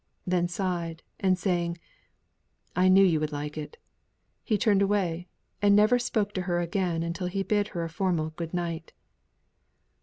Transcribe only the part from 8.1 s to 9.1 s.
"good night."